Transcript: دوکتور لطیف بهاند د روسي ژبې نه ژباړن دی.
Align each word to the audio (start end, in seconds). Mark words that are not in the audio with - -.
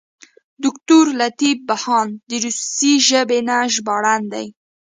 دوکتور 0.63 1.05
لطیف 1.21 1.57
بهاند 1.69 2.13
د 2.29 2.31
روسي 2.43 2.93
ژبې 3.07 3.39
نه 3.49 3.57
ژباړن 3.75 4.21
دی. 4.33 4.47